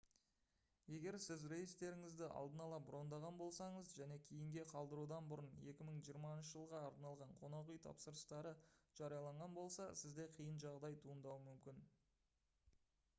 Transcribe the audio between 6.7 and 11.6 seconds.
арналған қонақ үй тапсырыстары жарияланған болса сізде қиын жағдай туындауы